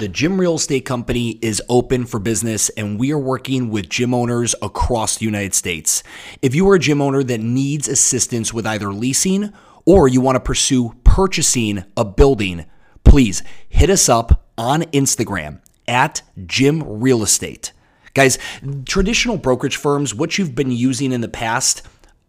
The 0.00 0.08
Gym 0.08 0.40
Real 0.40 0.54
Estate 0.54 0.86
Company 0.86 1.38
is 1.42 1.60
open 1.68 2.06
for 2.06 2.18
business 2.18 2.70
and 2.70 2.98
we 2.98 3.12
are 3.12 3.18
working 3.18 3.68
with 3.68 3.90
gym 3.90 4.14
owners 4.14 4.54
across 4.62 5.18
the 5.18 5.26
United 5.26 5.52
States. 5.52 6.02
If 6.40 6.54
you 6.54 6.66
are 6.70 6.76
a 6.76 6.78
gym 6.78 7.02
owner 7.02 7.22
that 7.22 7.42
needs 7.42 7.86
assistance 7.86 8.50
with 8.50 8.66
either 8.66 8.94
leasing 8.94 9.52
or 9.84 10.08
you 10.08 10.22
want 10.22 10.36
to 10.36 10.40
pursue 10.40 10.94
purchasing 11.04 11.84
a 11.98 12.06
building, 12.06 12.64
please 13.04 13.42
hit 13.68 13.90
us 13.90 14.08
up 14.08 14.48
on 14.56 14.84
Instagram 14.84 15.60
at 15.86 16.22
Gym 16.46 16.82
Real 16.82 17.22
Estate. 17.22 17.74
Guys, 18.14 18.38
traditional 18.86 19.36
brokerage 19.36 19.76
firms, 19.76 20.14
what 20.14 20.38
you've 20.38 20.54
been 20.54 20.72
using 20.72 21.12
in 21.12 21.20
the 21.20 21.28
past, 21.28 21.82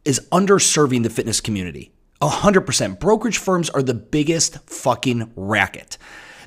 is 0.03 0.19
underserving 0.33 1.03
the 1.03 1.09
fitness 1.09 1.39
community. 1.39 1.93
100%. 2.21 2.99
Brokerage 2.99 3.37
firms 3.37 3.69
are 3.69 3.81
the 3.81 3.93
biggest 3.93 4.59
fucking 4.69 5.31
racket. 5.37 5.97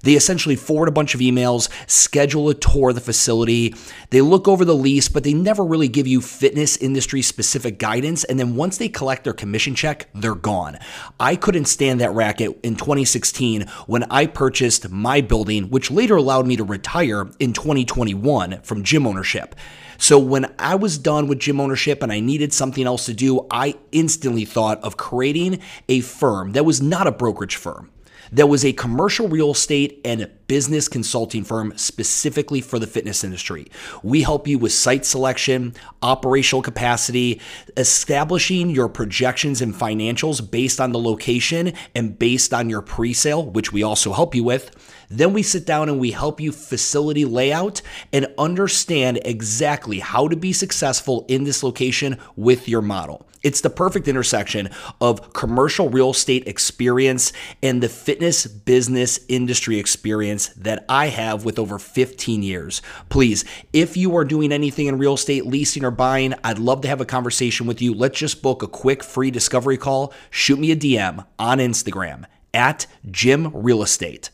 They 0.04 0.14
essentially 0.14 0.54
forward 0.54 0.88
a 0.88 0.92
bunch 0.92 1.14
of 1.14 1.20
emails, 1.20 1.68
schedule 1.90 2.50
a 2.50 2.54
tour 2.54 2.90
of 2.90 2.94
the 2.94 3.00
facility. 3.00 3.74
They 4.10 4.20
look 4.20 4.46
over 4.46 4.64
the 4.64 4.74
lease, 4.74 5.08
but 5.08 5.24
they 5.24 5.32
never 5.32 5.64
really 5.64 5.88
give 5.88 6.06
you 6.06 6.20
fitness 6.20 6.76
industry 6.76 7.22
specific 7.22 7.78
guidance. 7.78 8.22
And 8.24 8.38
then 8.38 8.54
once 8.54 8.76
they 8.76 8.88
collect 8.88 9.24
their 9.24 9.32
commission 9.32 9.74
check, 9.74 10.08
they're 10.14 10.34
gone. 10.34 10.78
I 11.18 11.36
couldn't 11.36 11.64
stand 11.64 12.00
that 12.00 12.12
racket 12.12 12.58
in 12.62 12.76
2016 12.76 13.62
when 13.86 14.04
I 14.04 14.26
purchased 14.26 14.90
my 14.90 15.22
building, 15.22 15.70
which 15.70 15.90
later 15.90 16.16
allowed 16.16 16.46
me 16.46 16.56
to 16.56 16.64
retire 16.64 17.26
in 17.38 17.54
2021 17.54 18.60
from 18.60 18.84
gym 18.84 19.06
ownership. 19.06 19.54
So 19.96 20.18
when 20.18 20.52
I 20.58 20.74
was 20.74 20.98
done 20.98 21.28
with 21.28 21.38
gym 21.38 21.60
ownership 21.60 22.02
and 22.02 22.12
I 22.12 22.20
needed 22.20 22.52
something 22.52 22.86
else 22.86 23.06
to 23.06 23.14
do, 23.14 23.46
I 23.50 23.76
instantly 23.90 24.44
thought 24.44 24.82
of 24.82 24.98
creating 24.98 25.60
a 25.88 26.00
firm 26.00 26.52
that 26.52 26.64
was 26.66 26.82
not 26.82 27.06
a 27.06 27.12
brokerage 27.12 27.56
firm 27.56 27.90
that 28.32 28.46
was 28.46 28.64
a 28.64 28.72
commercial 28.72 29.28
real 29.28 29.52
estate 29.52 30.00
and 30.04 30.30
business 30.46 30.88
consulting 30.88 31.44
firm 31.44 31.72
specifically 31.76 32.60
for 32.60 32.78
the 32.78 32.86
fitness 32.86 33.24
industry. 33.24 33.66
We 34.02 34.22
help 34.22 34.46
you 34.46 34.58
with 34.58 34.72
site 34.72 35.04
selection, 35.04 35.74
operational 36.02 36.62
capacity, 36.62 37.40
establishing 37.76 38.70
your 38.70 38.88
projections 38.88 39.62
and 39.62 39.74
financials 39.74 40.48
based 40.50 40.80
on 40.80 40.92
the 40.92 40.98
location 40.98 41.72
and 41.94 42.18
based 42.18 42.52
on 42.52 42.68
your 42.68 42.82
pre 42.82 43.12
sale, 43.12 43.44
which 43.44 43.72
we 43.72 43.82
also 43.82 44.12
help 44.12 44.34
you 44.34 44.44
with. 44.44 44.70
Then 45.10 45.32
we 45.32 45.42
sit 45.42 45.66
down 45.66 45.88
and 45.88 46.00
we 46.00 46.10
help 46.10 46.40
you 46.40 46.52
facility 46.52 47.24
layout 47.24 47.82
and 48.12 48.26
understand 48.38 49.20
exactly 49.24 50.00
how 50.00 50.28
to 50.28 50.36
be 50.36 50.52
successful 50.52 51.24
in 51.28 51.44
this 51.44 51.62
location 51.62 52.18
with 52.36 52.68
your 52.68 52.82
model. 52.82 53.26
It's 53.44 53.60
the 53.60 53.68
perfect 53.68 54.08
intersection 54.08 54.70
of 55.02 55.34
commercial 55.34 55.90
real 55.90 56.10
estate 56.10 56.48
experience 56.48 57.30
and 57.62 57.82
the 57.82 57.90
fitness 57.90 58.46
business 58.46 59.20
industry 59.28 59.78
experience 59.78 60.48
that 60.56 60.86
I 60.88 61.08
have 61.08 61.44
with 61.44 61.58
over 61.58 61.78
15 61.78 62.42
years. 62.42 62.80
Please, 63.10 63.44
if 63.74 63.98
you 63.98 64.16
are 64.16 64.24
doing 64.24 64.50
anything 64.50 64.86
in 64.86 64.96
real 64.96 65.12
estate, 65.12 65.44
leasing 65.44 65.84
or 65.84 65.90
buying, 65.90 66.32
I'd 66.42 66.58
love 66.58 66.80
to 66.80 66.88
have 66.88 67.02
a 67.02 67.04
conversation 67.04 67.66
with 67.66 67.82
you. 67.82 67.92
Let's 67.92 68.18
just 68.18 68.40
book 68.40 68.62
a 68.62 68.66
quick 68.66 69.04
free 69.04 69.30
discovery 69.30 69.76
call. 69.76 70.14
Shoot 70.30 70.58
me 70.58 70.72
a 70.72 70.76
DM 70.76 71.26
on 71.38 71.58
Instagram 71.58 72.24
at 72.54 72.86
Gym 73.10 73.50
Real 73.52 73.82
Estate. 73.82 74.30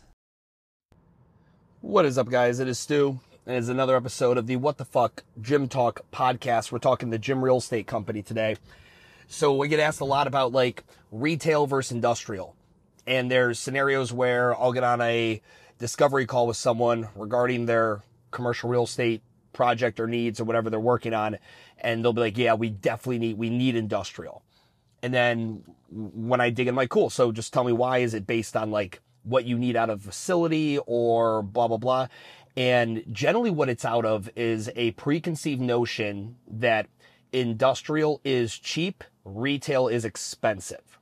What 1.81 2.05
is 2.05 2.17
up, 2.17 2.29
guys? 2.29 2.61
It 2.61 2.69
is 2.69 2.79
Stu, 2.79 3.19
and 3.45 3.57
it's 3.57 3.69
another 3.69 3.97
episode 3.97 4.39
of 4.39 4.47
the 4.47 4.55
What 4.55 4.77
the 4.77 4.85
Fuck 4.85 5.25
Gym 5.41 5.67
Talk 5.67 6.03
podcast. 6.13 6.71
We're 6.71 6.79
talking 6.79 7.11
the 7.11 7.19
Gym 7.19 7.43
Real 7.43 7.57
Estate 7.57 7.89
Company 7.89 8.23
today. 8.23 8.57
So 9.33 9.55
we 9.55 9.69
get 9.69 9.79
asked 9.79 10.01
a 10.01 10.05
lot 10.05 10.27
about 10.27 10.51
like 10.51 10.83
retail 11.13 11.69
versus 11.69 11.93
industrial. 11.93 12.57
And 13.07 13.31
there's 13.31 13.61
scenarios 13.61 14.13
where 14.13 14.61
I'll 14.61 14.73
get 14.73 14.83
on 14.83 15.01
a 15.01 15.41
discovery 15.79 16.27
call 16.27 16.49
with 16.49 16.57
someone 16.57 17.09
regarding 17.15 17.67
their 17.67 18.03
commercial 18.33 18.69
real 18.69 18.83
estate 18.83 19.23
project 19.53 20.01
or 20.01 20.09
needs 20.09 20.41
or 20.41 20.45
whatever 20.45 20.69
they're 20.69 20.81
working 20.81 21.15
on. 21.15 21.39
And 21.79 22.05
they'll 22.05 22.13
be 22.13 22.23
like, 22.23 22.37
yeah, 22.37 22.55
we 22.55 22.71
definitely 22.71 23.21
need, 23.21 23.39
we 23.39 23.51
need 23.51 23.77
industrial. 23.77 24.43
And 25.01 25.15
then 25.15 25.63
when 25.91 26.41
I 26.41 26.51
dig 26.51 26.67
in, 26.67 26.73
I'm 26.73 26.77
like, 26.77 26.91
cool. 26.91 27.09
So 27.09 27.31
just 27.31 27.53
tell 27.53 27.63
me 27.63 27.73
why 27.73 27.99
is 27.99 28.15
it 28.15 28.27
based 28.27 28.57
on 28.57 28.73
like 28.73 29.01
what 29.23 29.45
you 29.45 29.57
need 29.57 29.77
out 29.77 29.91
of 29.91 30.03
facility 30.03 30.79
or 30.87 31.43
blah, 31.43 31.69
blah, 31.69 31.77
blah. 31.77 32.09
And 32.57 33.05
generally 33.13 33.51
what 33.51 33.69
it's 33.69 33.85
out 33.85 34.05
of 34.05 34.29
is 34.35 34.73
a 34.75 34.91
preconceived 34.93 35.61
notion 35.61 36.35
that 36.49 36.89
industrial 37.33 38.21
is 38.25 38.59
cheap 38.59 39.05
retail 39.37 39.89
is 39.89 40.05
expensive. 40.05 40.99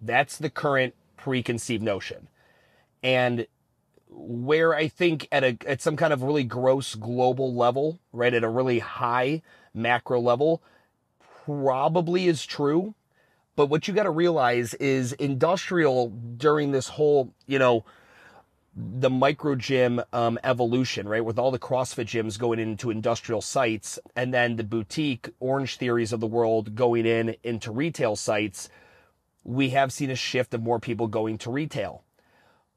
That's 0.00 0.36
the 0.38 0.50
current 0.50 0.94
preconceived 1.16 1.82
notion. 1.82 2.28
And 3.02 3.46
where 4.08 4.74
I 4.74 4.88
think 4.88 5.28
at 5.32 5.44
a 5.44 5.56
at 5.66 5.80
some 5.80 5.96
kind 5.96 6.12
of 6.12 6.22
really 6.22 6.44
gross 6.44 6.94
global 6.94 7.54
level, 7.54 8.00
right, 8.12 8.34
at 8.34 8.44
a 8.44 8.48
really 8.48 8.80
high 8.80 9.42
macro 9.74 10.20
level, 10.20 10.62
probably 11.44 12.28
is 12.28 12.44
true. 12.44 12.94
But 13.54 13.66
what 13.66 13.86
you 13.86 13.94
got 13.94 14.04
to 14.04 14.10
realize 14.10 14.74
is 14.74 15.12
industrial 15.14 16.08
during 16.08 16.72
this 16.72 16.88
whole, 16.88 17.34
you 17.46 17.58
know, 17.58 17.84
the 18.74 19.10
micro 19.10 19.54
gym 19.54 20.00
um, 20.12 20.38
evolution, 20.44 21.06
right? 21.08 21.24
With 21.24 21.38
all 21.38 21.50
the 21.50 21.58
CrossFit 21.58 22.06
gyms 22.06 22.38
going 22.38 22.58
into 22.58 22.90
industrial 22.90 23.42
sites 23.42 23.98
and 24.16 24.32
then 24.32 24.56
the 24.56 24.64
boutique 24.64 25.28
Orangetheories 25.40 26.12
of 26.12 26.20
the 26.20 26.26
world 26.26 26.74
going 26.74 27.04
in 27.04 27.36
into 27.42 27.70
retail 27.70 28.16
sites, 28.16 28.70
we 29.44 29.70
have 29.70 29.92
seen 29.92 30.10
a 30.10 30.16
shift 30.16 30.54
of 30.54 30.62
more 30.62 30.78
people 30.78 31.06
going 31.06 31.36
to 31.38 31.50
retail. 31.50 32.02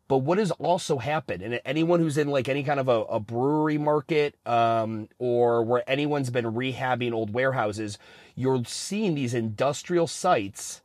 But 0.08 0.20
what 0.20 0.38
has 0.38 0.52
also 0.52 0.98
happened, 0.98 1.42
and 1.42 1.60
anyone 1.66 2.00
who's 2.00 2.18
in 2.18 2.28
like 2.28 2.48
any 2.48 2.64
kind 2.64 2.80
of 2.80 2.88
a, 2.88 3.02
a 3.04 3.20
brewery 3.20 3.78
market 3.78 4.36
um, 4.46 5.08
or 5.18 5.64
where 5.64 5.90
anyone's 5.90 6.30
been 6.30 6.46
rehabbing 6.46 7.12
old 7.12 7.34
warehouses, 7.34 7.98
you're 8.36 8.64
seeing 8.66 9.16
these 9.16 9.34
industrial 9.34 10.06
sites 10.06 10.82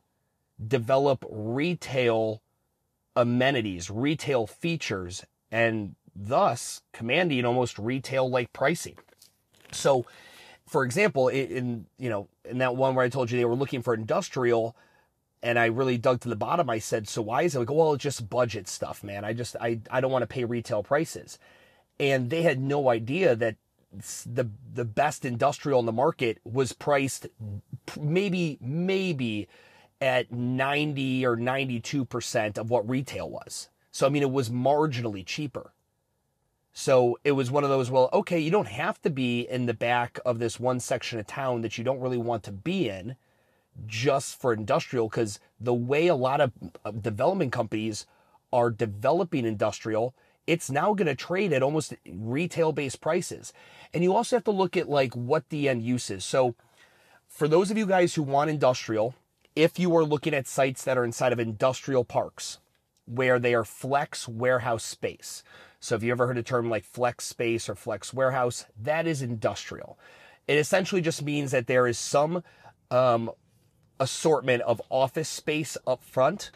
develop 0.65 1.23
retail 1.29 2.41
amenities, 3.15 3.89
retail 3.89 4.47
features, 4.47 5.25
and 5.51 5.95
thus 6.15 6.81
commanding 6.93 7.45
almost 7.45 7.79
retail 7.79 8.29
like 8.29 8.53
pricing. 8.53 8.97
So, 9.71 10.05
for 10.67 10.83
example, 10.83 11.27
in 11.27 11.85
you 11.97 12.09
know 12.09 12.27
in 12.45 12.59
that 12.59 12.75
one 12.75 12.95
where 12.95 13.05
I 13.05 13.09
told 13.09 13.31
you 13.31 13.37
they 13.37 13.45
were 13.45 13.55
looking 13.55 13.81
for 13.81 13.93
industrial, 13.93 14.75
and 15.43 15.57
I 15.57 15.65
really 15.67 15.97
dug 15.97 16.21
to 16.21 16.29
the 16.29 16.35
bottom, 16.35 16.69
I 16.69 16.79
said, 16.79 17.07
so 17.07 17.21
why 17.21 17.43
is 17.43 17.55
it? 17.55 17.59
Like, 17.59 17.71
well, 17.71 17.93
it's 17.93 18.03
just 18.03 18.29
budget 18.29 18.67
stuff, 18.67 19.03
man. 19.03 19.25
I 19.25 19.33
just 19.33 19.55
I 19.59 19.79
I 19.89 20.01
don't 20.01 20.11
want 20.11 20.23
to 20.23 20.27
pay 20.27 20.45
retail 20.45 20.83
prices, 20.83 21.39
and 21.99 22.29
they 22.29 22.41
had 22.43 22.59
no 22.59 22.89
idea 22.89 23.35
that 23.35 23.55
the 24.25 24.49
the 24.73 24.85
best 24.85 25.25
industrial 25.25 25.79
in 25.79 25.85
the 25.85 25.91
market 25.91 26.39
was 26.45 26.71
priced 26.71 27.27
maybe 27.99 28.57
maybe 28.61 29.47
at 30.01 30.31
90 30.31 31.25
or 31.25 31.37
92% 31.37 32.57
of 32.57 32.69
what 32.69 32.89
retail 32.89 33.29
was. 33.29 33.69
So, 33.91 34.07
I 34.07 34.09
mean, 34.09 34.23
it 34.23 34.31
was 34.31 34.49
marginally 34.49 35.25
cheaper. 35.25 35.73
So 36.73 37.19
it 37.23 37.33
was 37.33 37.51
one 37.51 37.63
of 37.63 37.69
those, 37.69 37.91
well, 37.91 38.09
okay, 38.13 38.39
you 38.39 38.49
don't 38.49 38.67
have 38.67 39.01
to 39.01 39.09
be 39.09 39.41
in 39.41 39.65
the 39.65 39.73
back 39.73 40.19
of 40.25 40.39
this 40.39 40.59
one 40.59 40.79
section 40.79 41.19
of 41.19 41.27
town 41.27 41.61
that 41.61 41.77
you 41.77 41.83
don't 41.83 41.99
really 41.99 42.17
want 42.17 42.43
to 42.43 42.51
be 42.51 42.89
in 42.89 43.15
just 43.85 44.39
for 44.39 44.53
industrial, 44.53 45.07
because 45.07 45.39
the 45.59 45.73
way 45.73 46.07
a 46.07 46.15
lot 46.15 46.41
of 46.41 46.51
uh, 46.83 46.91
development 46.91 47.51
companies 47.51 48.05
are 48.51 48.69
developing 48.69 49.45
industrial, 49.45 50.13
it's 50.47 50.69
now 50.69 50.93
going 50.93 51.07
to 51.07 51.15
trade 51.15 51.53
at 51.53 51.63
almost 51.63 51.93
retail 52.05 52.71
based 52.71 53.01
prices. 53.01 53.53
And 53.93 54.03
you 54.03 54.15
also 54.15 54.35
have 54.35 54.43
to 54.45 54.51
look 54.51 54.75
at 54.75 54.89
like 54.89 55.13
what 55.15 55.49
the 55.49 55.69
end 55.69 55.83
use 55.83 56.09
is. 56.09 56.25
So 56.25 56.55
for 57.27 57.47
those 57.47 57.71
of 57.71 57.77
you 57.77 57.85
guys 57.85 58.15
who 58.15 58.23
want 58.23 58.49
industrial, 58.49 59.15
if 59.55 59.77
you 59.77 59.95
are 59.95 60.03
looking 60.03 60.33
at 60.33 60.47
sites 60.47 60.83
that 60.83 60.97
are 60.97 61.03
inside 61.03 61.33
of 61.33 61.39
industrial 61.39 62.05
parks 62.05 62.59
where 63.05 63.39
they 63.39 63.53
are 63.53 63.65
flex 63.65 64.27
warehouse 64.27 64.83
space. 64.83 65.43
So 65.79 65.95
if 65.95 66.03
you 66.03 66.11
ever 66.11 66.27
heard 66.27 66.37
a 66.37 66.43
term 66.43 66.69
like 66.69 66.85
flex 66.85 67.25
space 67.25 67.67
or 67.67 67.75
flex 67.75 68.13
warehouse, 68.13 68.65
that 68.79 69.07
is 69.07 69.21
industrial. 69.21 69.97
It 70.47 70.57
essentially 70.57 71.01
just 71.01 71.21
means 71.23 71.51
that 71.51 71.67
there 71.67 71.87
is 71.87 71.97
some 71.97 72.43
um, 72.89 73.31
assortment 73.99 74.61
of 74.63 74.81
office 74.89 75.29
space 75.29 75.77
up 75.85 76.03
front, 76.03 76.51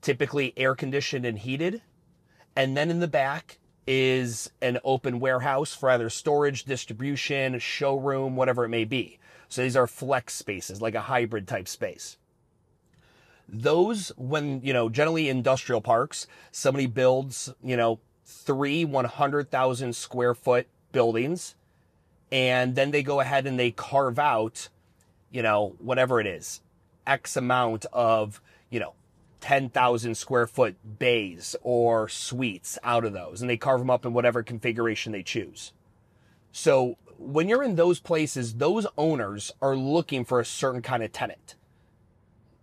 typically 0.00 0.52
air 0.56 0.74
conditioned 0.74 1.24
and 1.24 1.38
heated. 1.38 1.82
And 2.54 2.76
then 2.76 2.90
in 2.90 3.00
the 3.00 3.08
back 3.08 3.58
is 3.86 4.50
an 4.60 4.78
open 4.84 5.20
warehouse 5.20 5.74
for 5.74 5.90
either 5.90 6.10
storage, 6.10 6.64
distribution, 6.64 7.58
showroom, 7.58 8.36
whatever 8.36 8.64
it 8.64 8.68
may 8.68 8.84
be. 8.84 9.18
So 9.48 9.62
these 9.62 9.76
are 9.76 9.86
flex 9.86 10.34
spaces, 10.34 10.80
like 10.80 10.94
a 10.94 11.00
hybrid 11.00 11.48
type 11.48 11.66
space. 11.66 12.18
Those, 13.52 14.12
when, 14.16 14.60
you 14.62 14.72
know, 14.72 14.88
generally 14.88 15.28
industrial 15.28 15.80
parks, 15.80 16.26
somebody 16.52 16.86
builds, 16.86 17.52
you 17.62 17.76
know, 17.76 17.98
three 18.24 18.84
100,000 18.84 19.94
square 19.94 20.34
foot 20.34 20.68
buildings, 20.92 21.56
and 22.30 22.74
then 22.74 22.92
they 22.92 23.02
go 23.02 23.20
ahead 23.20 23.46
and 23.46 23.58
they 23.58 23.72
carve 23.72 24.18
out, 24.18 24.68
you 25.30 25.42
know, 25.42 25.74
whatever 25.78 26.20
it 26.20 26.26
is, 26.26 26.60
X 27.06 27.36
amount 27.36 27.86
of, 27.92 28.40
you 28.70 28.78
know, 28.78 28.94
10,000 29.40 30.14
square 30.14 30.46
foot 30.46 30.76
bays 30.98 31.56
or 31.62 32.08
suites 32.08 32.78
out 32.84 33.04
of 33.04 33.12
those 33.12 33.40
and 33.40 33.48
they 33.48 33.56
carve 33.56 33.80
them 33.80 33.90
up 33.90 34.04
in 34.04 34.12
whatever 34.12 34.42
configuration 34.42 35.12
they 35.12 35.22
choose. 35.22 35.72
So 36.52 36.96
when 37.18 37.48
you're 37.48 37.62
in 37.62 37.76
those 37.76 38.00
places, 38.00 38.54
those 38.54 38.86
owners 38.96 39.52
are 39.60 39.76
looking 39.76 40.24
for 40.24 40.40
a 40.40 40.44
certain 40.44 40.82
kind 40.82 41.02
of 41.02 41.12
tenant. 41.12 41.54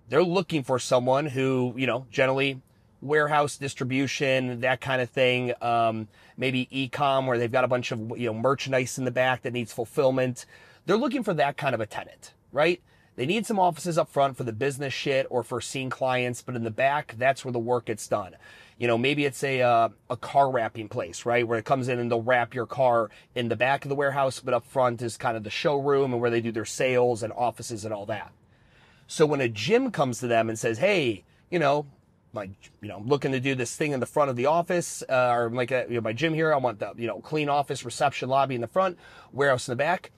They're 0.10 0.24
looking 0.24 0.64
for 0.64 0.80
someone 0.80 1.26
who, 1.26 1.74
you 1.76 1.88
know, 1.88 2.06
generally 2.12 2.62
warehouse 3.02 3.58
distribution, 3.58 4.62
that 4.62 4.82
kind 4.82 5.02
of 5.02 5.10
thing. 5.10 5.54
Um, 5.62 6.08
maybe 6.38 6.68
e-com 6.72 7.28
where 7.28 7.38
they've 7.38 7.52
got 7.52 7.64
a 7.64 7.68
bunch 7.68 7.92
of, 7.92 8.18
you 8.18 8.28
know, 8.28 8.34
merchandise 8.34 8.98
in 8.98 9.06
the 9.06 9.12
back 9.12 9.42
that 9.42 9.54
needs 9.54 9.74
fulfillment. 9.74 10.46
They're 10.86 10.98
looking 10.98 11.24
for 11.24 11.34
that 11.34 11.58
kind 11.58 11.76
of 11.76 11.82
a 11.82 11.86
tenant, 11.86 12.34
right? 12.52 12.82
They 13.18 13.26
need 13.26 13.46
some 13.46 13.60
offices 13.60 13.98
up 13.98 14.10
front 14.10 14.38
for 14.38 14.44
the 14.44 14.54
business 14.54 14.94
shit 14.94 15.26
or 15.30 15.44
for 15.44 15.60
seeing 15.60 15.90
clients, 15.90 16.44
but 16.44 16.56
in 16.56 16.64
the 16.64 16.72
back, 16.72 17.16
that's 17.18 17.44
where 17.44 17.52
the 17.52 17.60
work 17.60 17.86
gets 17.86 18.08
done. 18.08 18.36
You 18.78 18.86
know, 18.86 18.98
maybe 18.98 19.26
it's 19.26 19.44
a 19.44 19.62
uh, 19.62 19.90
a 20.08 20.16
car 20.16 20.52
wrapping 20.52 20.88
place, 20.88 21.26
right, 21.26 21.48
where 21.48 21.58
it 21.58 21.66
comes 21.66 21.88
in 21.88 21.98
and 21.98 22.12
they'll 22.12 22.22
wrap 22.22 22.54
your 22.54 22.68
car 22.68 23.10
in 23.34 23.50
the 23.50 23.56
back 23.56 23.84
of 23.84 23.90
the 23.90 23.96
warehouse, 23.96 24.40
but 24.40 24.54
up 24.54 24.68
front 24.68 25.02
is 25.02 25.18
kind 25.18 25.36
of 25.36 25.44
the 25.44 25.50
showroom 25.50 26.14
and 26.14 26.22
where 26.22 26.30
they 26.30 26.42
do 26.42 26.52
their 26.52 26.64
sales 26.64 27.24
and 27.24 27.34
offices 27.34 27.86
and 27.86 27.94
all 27.94 28.06
that. 28.06 28.32
So 29.08 29.26
when 29.26 29.42
a 29.42 29.50
gym 29.50 29.92
comes 29.92 30.20
to 30.20 30.28
them 30.28 30.50
and 30.50 30.60
says, 30.60 30.78
"Hey, 30.78 31.24
you 31.50 31.60
know, 31.60 31.86
my 32.34 32.50
you 32.82 32.90
know, 32.90 32.98
I'm 32.98 33.08
looking 33.08 33.32
to 33.32 33.40
do 33.40 33.56
this 33.56 33.76
thing 33.76 33.94
in 33.94 34.00
the 34.00 34.06
front 34.06 34.30
of 34.30 34.36
the 34.36 34.46
office, 34.46 35.04
uh, 35.10 35.32
or 35.32 35.50
like 35.50 35.72
a, 35.72 35.86
you 35.90 35.96
know, 35.96 36.02
my 36.02 36.14
gym 36.14 36.34
here, 36.34 36.54
I 36.54 36.58
want 36.58 36.80
the 36.80 36.94
you 36.98 37.08
know 37.08 37.20
clean 37.22 37.50
office, 37.50 37.86
reception 37.86 38.30
lobby 38.30 38.56
in 38.56 38.62
the 38.62 38.68
front, 38.68 38.98
warehouse 39.32 39.68
in 39.68 39.72
the 39.72 39.78
back." 39.78 40.12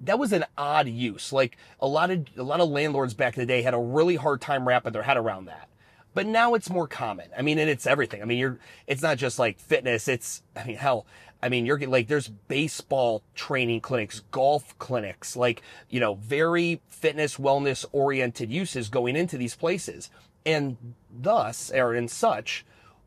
that 0.00 0.18
was 0.18 0.32
an 0.32 0.44
odd 0.56 0.88
use. 0.88 1.32
Like 1.32 1.56
a 1.80 1.86
lot 1.86 2.10
of 2.10 2.26
a 2.36 2.42
lot 2.42 2.60
of 2.60 2.68
landlords 2.68 3.14
back 3.14 3.36
in 3.36 3.40
the 3.40 3.46
day 3.46 3.62
had 3.62 3.74
a 3.74 3.78
really 3.78 4.16
hard 4.16 4.40
time 4.40 4.66
wrapping 4.66 4.92
their 4.92 5.02
head 5.02 5.16
around 5.16 5.46
that. 5.46 5.68
But 6.14 6.26
now 6.26 6.54
it's 6.54 6.70
more 6.70 6.86
common. 6.86 7.28
I 7.36 7.42
mean, 7.42 7.58
and 7.58 7.68
it's 7.68 7.86
everything. 7.86 8.22
I 8.22 8.24
mean, 8.24 8.38
you're 8.38 8.58
it's 8.86 9.02
not 9.02 9.18
just 9.18 9.38
like 9.38 9.58
fitness. 9.58 10.08
It's 10.08 10.42
I 10.56 10.64
mean, 10.64 10.76
hell, 10.76 11.06
I 11.42 11.48
mean, 11.48 11.66
you're 11.66 11.78
like 11.78 12.08
there's 12.08 12.28
baseball 12.28 13.22
training 13.34 13.82
clinics, 13.82 14.20
golf 14.30 14.78
clinics, 14.78 15.36
like, 15.36 15.62
you 15.90 16.00
know, 16.00 16.14
very 16.14 16.80
fitness 16.88 17.36
wellness 17.36 17.84
oriented 17.92 18.50
uses 18.50 18.88
going 18.88 19.16
into 19.16 19.36
these 19.36 19.54
places. 19.54 20.10
And 20.46 20.76
thus, 21.14 21.70
or 21.70 21.94
in 21.94 22.08
such, 22.08 22.64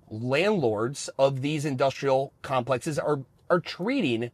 landlords 0.09 1.09
of 1.19 1.41
these 1.41 1.65
industrial 1.65 2.33
complexes 2.41 2.99
are 2.99 3.21
are 3.49 3.59
treating 3.59 4.31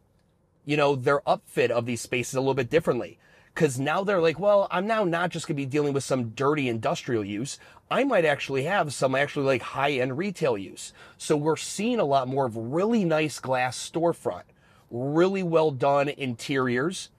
you 0.66 0.78
know, 0.78 0.96
their 0.96 1.22
upfit 1.22 1.70
of 1.70 1.86
these 1.86 2.02
spaces 2.02 2.36
a 2.36 2.40
little 2.40 2.54
bit 2.54 2.70
differently. 2.70 3.20
Cause 3.56 3.80
now 3.80 4.04
they're 4.04 4.22
like, 4.22 4.40
well, 4.40 4.68
I'm 4.72 4.88
now 4.88 5.04
not 5.04 5.30
just 5.30 5.48
gonna 5.48 5.58
be 5.58 5.66
dealing 5.66 5.94
with 5.94 6.04
some 6.04 6.30
dirty 6.30 6.68
industrial 6.68 7.24
use. 7.24 7.60
I 7.94 8.04
might 8.06 8.26
actually 8.26 8.64
have 8.64 8.92
some 8.92 9.14
actually 9.14 9.46
like 9.46 9.62
high 9.62 9.92
end 9.92 10.18
retail 10.18 10.58
use. 10.58 10.94
So 11.16 11.38
we're 11.38 11.56
seeing 11.56 12.00
a 12.00 12.04
lot 12.04 12.28
more 12.28 12.48
of 12.48 12.58
really 12.58 13.06
nice 13.06 13.40
glass 13.40 13.78
storefront, 13.78 14.46
really 14.90 15.44
well 15.44 15.70
done 15.70 16.10
interiors. 16.10 17.12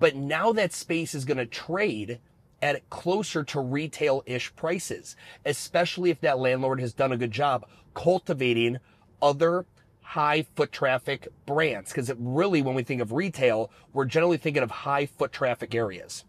But 0.00 0.16
now 0.16 0.50
that 0.50 0.72
space 0.72 1.14
is 1.14 1.24
gonna 1.24 1.46
trade 1.46 2.18
at 2.60 2.90
closer 2.90 3.44
to 3.44 3.60
retail 3.60 4.24
ish 4.26 4.52
prices, 4.56 5.14
especially 5.44 6.10
if 6.10 6.20
that 6.22 6.40
landlord 6.40 6.80
has 6.80 6.92
done 6.92 7.12
a 7.12 7.16
good 7.16 7.30
job 7.30 7.64
cultivating 7.94 8.78
other 9.22 9.64
high 10.02 10.42
foot 10.56 10.72
traffic 10.72 11.28
brands. 11.46 11.92
Because 11.92 12.12
really, 12.18 12.62
when 12.62 12.74
we 12.74 12.82
think 12.82 13.00
of 13.00 13.12
retail, 13.12 13.70
we're 13.92 14.06
generally 14.06 14.38
thinking 14.38 14.64
of 14.64 14.72
high 14.72 15.06
foot 15.06 15.30
traffic 15.30 15.72
areas. 15.72 16.24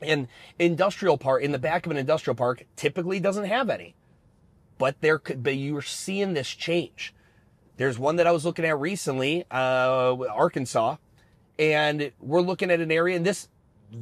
And 0.00 0.28
industrial 0.58 1.18
park, 1.18 1.42
in 1.42 1.52
the 1.52 1.58
back 1.58 1.86
of 1.86 1.92
an 1.92 1.98
industrial 1.98 2.34
park, 2.34 2.64
typically 2.76 3.20
doesn't 3.20 3.44
have 3.44 3.70
any. 3.70 3.94
But 4.78 5.00
there 5.00 5.18
could 5.18 5.42
be, 5.42 5.52
you're 5.52 5.82
seeing 5.82 6.34
this 6.34 6.48
change. 6.48 7.14
There's 7.78 7.98
one 7.98 8.16
that 8.16 8.26
I 8.26 8.32
was 8.32 8.44
looking 8.44 8.64
at 8.64 8.78
recently, 8.78 9.44
uh, 9.50 10.16
Arkansas, 10.30 10.96
and 11.58 12.12
we're 12.20 12.42
looking 12.42 12.70
at 12.70 12.80
an 12.80 12.92
area, 12.92 13.16
and 13.16 13.24
this, 13.24 13.48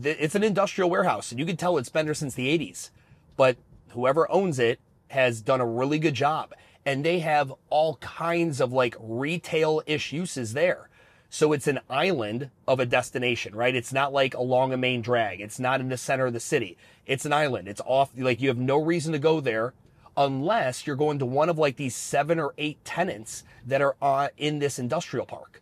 it's 0.03 0.35
an 0.35 0.43
industrial 0.43 0.91
warehouse, 0.91 1.31
and 1.31 1.39
you 1.39 1.47
can 1.47 1.57
tell 1.57 1.79
it's 1.79 1.89
been 1.89 2.07
there 2.07 2.15
since 2.15 2.35
the 2.35 2.59
80s. 2.59 2.91
But 3.37 3.57
whoever 3.91 4.31
owns 4.31 4.59
it 4.59 4.81
has 5.09 5.41
done 5.41 5.61
a 5.61 5.67
really 5.67 5.99
good 5.99 6.15
job 6.15 6.55
and 6.87 7.05
they 7.05 7.21
have 7.21 7.53
all 7.71 7.97
kinds 7.97 8.61
of 8.61 8.73
like 8.73 8.97
retail 9.01 9.83
ish 9.87 10.13
uses 10.13 10.53
there. 10.53 10.89
So 11.35 11.53
it's 11.53 11.67
an 11.67 11.81
island 11.91 12.51
of 12.69 12.79
a 12.79 12.87
destination, 12.87 13.57
right? 13.57 13.75
It's 13.75 13.93
not 13.93 14.13
like 14.13 14.35
along 14.35 14.73
a 14.73 14.77
main 14.77 15.03
drag. 15.03 15.41
It's 15.41 15.59
not 15.59 15.81
in 15.81 15.89
the 15.89 15.97
center 15.97 16.27
of 16.27 16.33
the 16.33 16.39
city. 16.39 16.79
It's 17.07 17.25
an 17.25 17.33
island. 17.33 17.67
It's 17.67 17.81
off, 17.85 18.13
like 18.17 18.41
you 18.41 18.47
have 18.47 18.57
no 18.57 18.81
reason 18.81 19.13
to 19.15 19.19
go 19.19 19.41
there 19.41 19.75
unless 20.17 20.87
you're 20.87 20.95
going 20.95 21.19
to 21.19 21.27
one 21.27 21.49
of 21.49 21.59
like 21.59 21.75
these 21.75 21.97
seven 21.97 22.39
or 22.39 22.55
eight 22.57 22.85
tenants 22.85 23.43
that 23.67 23.83
are 23.83 23.97
uh, 24.01 24.29
in 24.37 24.61
this 24.61 24.79
industrial 24.79 25.27
park. 25.27 25.61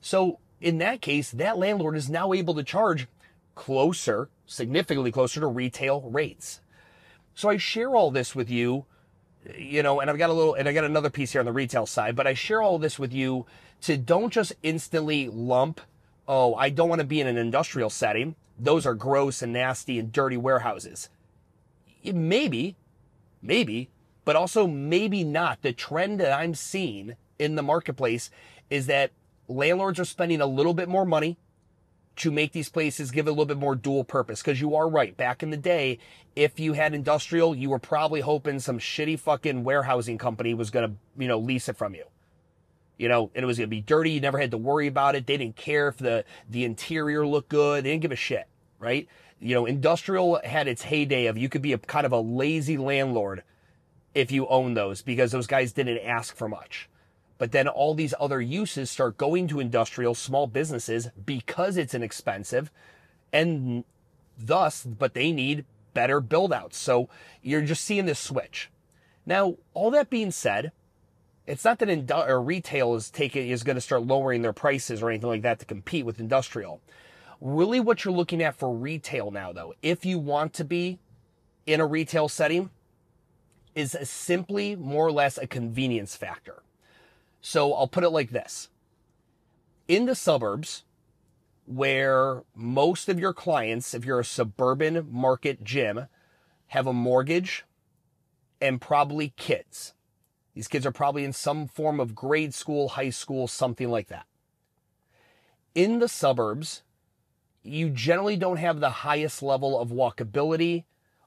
So 0.00 0.38
in 0.62 0.78
that 0.78 1.02
case, 1.02 1.30
that 1.32 1.58
landlord 1.58 1.94
is 1.94 2.08
now 2.08 2.32
able 2.32 2.54
to 2.54 2.64
charge 2.64 3.06
closer, 3.54 4.30
significantly 4.46 5.12
closer 5.12 5.40
to 5.40 5.46
retail 5.46 6.00
rates. 6.00 6.62
So 7.34 7.50
I 7.50 7.58
share 7.58 7.94
all 7.94 8.10
this 8.10 8.34
with 8.34 8.48
you 8.48 8.86
you 9.56 9.82
know, 9.82 10.00
and 10.00 10.08
I've 10.08 10.18
got 10.18 10.30
a 10.30 10.32
little, 10.32 10.54
and 10.54 10.68
I 10.68 10.72
got 10.72 10.84
another 10.84 11.10
piece 11.10 11.32
here 11.32 11.40
on 11.40 11.46
the 11.46 11.52
retail 11.52 11.86
side, 11.86 12.14
but 12.14 12.26
I 12.26 12.34
share 12.34 12.62
all 12.62 12.78
this 12.78 12.98
with 12.98 13.12
you 13.12 13.46
to 13.82 13.96
don't 13.96 14.32
just 14.32 14.52
instantly 14.62 15.28
lump, 15.28 15.80
oh, 16.26 16.54
I 16.54 16.70
don't 16.70 16.88
want 16.88 17.00
to 17.00 17.06
be 17.06 17.20
in 17.20 17.26
an 17.26 17.36
industrial 17.36 17.90
setting. 17.90 18.36
Those 18.58 18.86
are 18.86 18.94
gross 18.94 19.42
and 19.42 19.52
nasty 19.52 19.98
and 19.98 20.12
dirty 20.12 20.36
warehouses. 20.36 21.08
Maybe, 22.04 22.76
maybe, 23.40 23.90
but 24.24 24.36
also 24.36 24.66
maybe 24.66 25.24
not. 25.24 25.62
The 25.62 25.72
trend 25.72 26.20
that 26.20 26.32
I'm 26.32 26.54
seeing 26.54 27.16
in 27.38 27.56
the 27.56 27.62
marketplace 27.62 28.30
is 28.70 28.86
that 28.86 29.10
landlords 29.48 29.98
are 29.98 30.04
spending 30.04 30.40
a 30.40 30.46
little 30.46 30.74
bit 30.74 30.88
more 30.88 31.04
money 31.04 31.36
to 32.14 32.30
make 32.30 32.52
these 32.52 32.68
places 32.68 33.10
give 33.10 33.26
a 33.26 33.30
little 33.30 33.46
bit 33.46 33.56
more 33.56 33.74
dual 33.74 34.04
purpose. 34.04 34.42
Cause 34.42 34.60
you 34.60 34.76
are 34.76 34.88
right. 34.88 35.16
Back 35.16 35.42
in 35.42 35.50
the 35.50 35.56
day, 35.56 35.98
if 36.36 36.60
you 36.60 36.74
had 36.74 36.94
industrial, 36.94 37.54
you 37.54 37.70
were 37.70 37.78
probably 37.78 38.20
hoping 38.20 38.60
some 38.60 38.78
shitty 38.78 39.18
fucking 39.18 39.64
warehousing 39.64 40.18
company 40.18 40.54
was 40.54 40.70
going 40.70 40.90
to, 40.90 40.96
you 41.20 41.26
know, 41.26 41.38
lease 41.38 41.68
it 41.68 41.76
from 41.76 41.94
you. 41.94 42.04
You 43.02 43.08
know, 43.08 43.32
and 43.34 43.42
it 43.42 43.46
was 43.46 43.58
going 43.58 43.68
to 43.68 43.76
be 43.76 43.80
dirty. 43.80 44.12
You 44.12 44.20
never 44.20 44.38
had 44.38 44.52
to 44.52 44.56
worry 44.56 44.86
about 44.86 45.16
it. 45.16 45.26
They 45.26 45.36
didn't 45.36 45.56
care 45.56 45.88
if 45.88 45.96
the, 45.96 46.24
the 46.48 46.62
interior 46.64 47.26
looked 47.26 47.48
good. 47.48 47.82
They 47.82 47.90
didn't 47.90 48.02
give 48.02 48.12
a 48.12 48.16
shit, 48.16 48.46
right? 48.78 49.08
You 49.40 49.56
know, 49.56 49.66
industrial 49.66 50.40
had 50.44 50.68
its 50.68 50.82
heyday 50.82 51.26
of 51.26 51.36
you 51.36 51.48
could 51.48 51.62
be 51.62 51.72
a 51.72 51.78
kind 51.78 52.06
of 52.06 52.12
a 52.12 52.20
lazy 52.20 52.78
landlord 52.78 53.42
if 54.14 54.30
you 54.30 54.46
own 54.46 54.74
those 54.74 55.02
because 55.02 55.32
those 55.32 55.48
guys 55.48 55.72
didn't 55.72 55.98
ask 55.98 56.36
for 56.36 56.48
much. 56.48 56.88
But 57.38 57.50
then 57.50 57.66
all 57.66 57.94
these 57.94 58.14
other 58.20 58.40
uses 58.40 58.88
start 58.88 59.16
going 59.16 59.48
to 59.48 59.58
industrial 59.58 60.14
small 60.14 60.46
businesses 60.46 61.08
because 61.26 61.76
it's 61.76 61.94
inexpensive 61.94 62.70
and 63.32 63.82
thus, 64.38 64.84
but 64.84 65.14
they 65.14 65.32
need 65.32 65.64
better 65.92 66.20
build 66.20 66.52
outs. 66.52 66.78
So 66.78 67.08
you're 67.42 67.62
just 67.62 67.84
seeing 67.84 68.06
this 68.06 68.20
switch. 68.20 68.70
Now, 69.26 69.56
all 69.74 69.90
that 69.90 70.08
being 70.08 70.30
said, 70.30 70.70
it's 71.46 71.64
not 71.64 71.78
that 71.80 71.88
indu- 71.88 72.28
or 72.28 72.40
retail 72.40 72.94
is 72.94 73.10
taking 73.10 73.48
is 73.48 73.62
going 73.62 73.76
to 73.76 73.80
start 73.80 74.06
lowering 74.06 74.42
their 74.42 74.52
prices 74.52 75.02
or 75.02 75.10
anything 75.10 75.28
like 75.28 75.42
that 75.42 75.58
to 75.58 75.64
compete 75.66 76.06
with 76.06 76.20
industrial. 76.20 76.80
Really, 77.40 77.80
what 77.80 78.04
you're 78.04 78.14
looking 78.14 78.42
at 78.42 78.54
for 78.54 78.72
retail 78.72 79.30
now, 79.30 79.52
though, 79.52 79.74
if 79.82 80.04
you 80.04 80.18
want 80.18 80.54
to 80.54 80.64
be 80.64 81.00
in 81.66 81.80
a 81.80 81.86
retail 81.86 82.28
setting, 82.28 82.70
is 83.74 83.96
simply 84.02 84.76
more 84.76 85.06
or 85.06 85.12
less 85.12 85.38
a 85.38 85.46
convenience 85.46 86.14
factor. 86.14 86.62
So 87.40 87.74
I'll 87.74 87.88
put 87.88 88.04
it 88.04 88.10
like 88.10 88.30
this. 88.30 88.68
In 89.88 90.06
the 90.06 90.14
suburbs, 90.14 90.84
where 91.66 92.42
most 92.54 93.08
of 93.08 93.18
your 93.18 93.32
clients, 93.32 93.94
if 93.94 94.04
you're 94.04 94.20
a 94.20 94.24
suburban 94.24 95.08
market 95.10 95.64
gym, 95.64 96.06
have 96.68 96.86
a 96.86 96.92
mortgage 96.92 97.64
and 98.60 98.80
probably 98.80 99.32
kids. 99.36 99.94
These 100.54 100.68
kids 100.68 100.84
are 100.84 100.92
probably 100.92 101.24
in 101.24 101.32
some 101.32 101.66
form 101.66 101.98
of 101.98 102.14
grade 102.14 102.54
school, 102.54 102.90
high 102.90 103.10
school, 103.10 103.48
something 103.48 103.88
like 103.88 104.08
that. 104.08 104.26
In 105.74 105.98
the 105.98 106.08
suburbs, 106.08 106.82
you 107.62 107.88
generally 107.88 108.36
don't 108.36 108.58
have 108.58 108.80
the 108.80 108.90
highest 108.90 109.42
level 109.42 109.80
of 109.80 109.88
walkability 109.88 110.84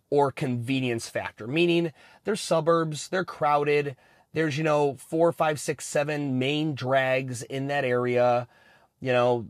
or 0.09 0.31
convenience 0.31 1.09
factor, 1.09 1.47
meaning 1.47 1.91
they're 2.23 2.35
suburbs, 2.35 3.07
they're 3.07 3.25
crowded, 3.25 3.95
there's, 4.33 4.57
you 4.57 4.63
know, 4.63 4.95
four, 4.95 5.31
five, 5.31 5.59
six, 5.59 5.85
seven 5.85 6.37
main 6.37 6.75
drags 6.75 7.41
in 7.41 7.67
that 7.67 7.85
area, 7.85 8.47
you 8.99 9.11
know, 9.11 9.47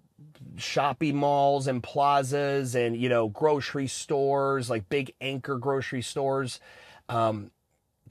shopping 0.57 1.15
malls 1.17 1.67
and 1.67 1.83
plazas 1.83 2.75
and, 2.75 2.95
you 2.95 3.09
know, 3.09 3.27
grocery 3.27 3.87
stores, 3.87 4.69
like 4.69 4.87
big 4.87 5.13
anchor 5.19 5.57
grocery 5.57 6.01
stores, 6.01 6.59
um, 7.09 7.51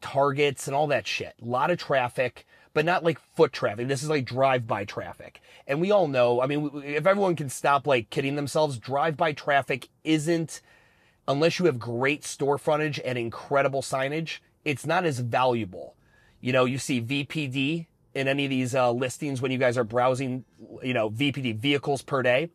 targets 0.05 0.67
and 0.67 0.77
all 0.77 0.89
that 0.89 1.07
shit. 1.07 1.35
A 1.43 1.47
lot 1.47 1.71
of 1.71 1.79
traffic, 1.79 2.47
but 2.75 2.85
not 2.85 3.03
like 3.03 3.19
foot 3.35 3.55
traffic. 3.55 3.89
This 3.89 4.03
is 4.03 4.11
like 4.11 4.27
drive-by 4.27 4.85
traffic. 4.85 5.41
And 5.67 5.81
we 5.81 5.91
all 5.91 6.09
know, 6.09 6.43
I 6.43 6.47
mean, 6.47 6.71
if 6.85 7.07
everyone 7.07 7.37
can 7.37 7.49
stop 7.49 7.87
like 7.87 8.11
kidding 8.11 8.37
themselves, 8.37 8.79
drive-by 8.79 9.33
traffic 9.33 9.89
isn't, 10.05 10.61
unless 11.27 11.59
you 11.59 11.65
have 11.65 11.79
great 11.79 12.23
store 12.23 12.59
frontage 12.59 13.01
and 13.03 13.17
incredible 13.17 13.81
signage, 13.81 14.41
it's 14.63 14.85
not 14.85 15.07
as 15.07 15.21
valuable. 15.21 15.95
You 16.43 16.53
know, 16.53 16.67
you 16.67 16.77
see 16.77 17.01
VPD 17.01 17.87
in 18.13 18.29
any 18.29 18.45
of 18.45 18.51
these 18.51 18.75
uh, 18.75 18.93
listings 18.93 19.41
when 19.41 19.51
you 19.51 19.59
guys 19.59 19.79
are 19.79 19.85
browsing, 19.85 20.45
you 20.83 20.93
know, 20.93 21.09
VPD 21.11 21.57
vehicles 21.57 22.03
per 22.03 22.23
day. 22.23 22.51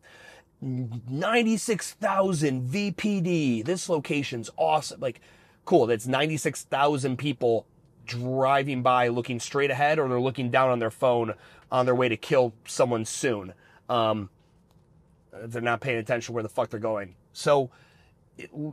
96,000 0.62 2.68
VPD. 2.68 3.64
This 3.64 3.88
location's 3.88 4.50
awesome. 4.56 5.00
Like, 5.00 5.20
cool. 5.64 5.86
That's 5.86 6.06
96,000 6.06 7.16
people 7.16 7.66
driving 8.06 8.82
by 8.82 9.08
looking 9.08 9.38
straight 9.38 9.70
ahead 9.70 9.98
or 9.98 10.08
they're 10.08 10.20
looking 10.20 10.50
down 10.50 10.70
on 10.70 10.78
their 10.78 10.90
phone 10.90 11.34
on 11.70 11.86
their 11.86 11.94
way 11.94 12.08
to 12.08 12.16
kill 12.16 12.52
someone 12.66 13.04
soon. 13.04 13.54
Um, 13.88 14.30
they're 15.32 15.62
not 15.62 15.80
paying 15.80 15.98
attention 15.98 16.34
where 16.34 16.42
the 16.42 16.48
fuck 16.48 16.70
they're 16.70 16.80
going. 16.80 17.14
So, 17.32 17.70